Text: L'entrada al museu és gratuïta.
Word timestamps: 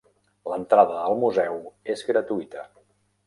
L'entrada 0.51 0.95
al 1.01 1.17
museu 1.25 1.61
és 1.97 2.03
gratuïta. 2.09 2.65